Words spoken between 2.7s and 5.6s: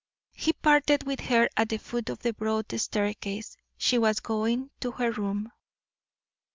staircase; she was going to her room.